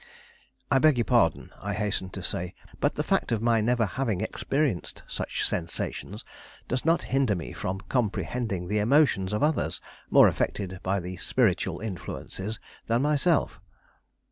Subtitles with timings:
[0.71, 4.21] "I beg your pardon," I hastened to say; "but the fact of my never having
[4.21, 6.25] experienced such sensations
[6.67, 9.79] does not hinder me from comprehending the emotions of others
[10.09, 13.59] more affected by spiritual influences than myself."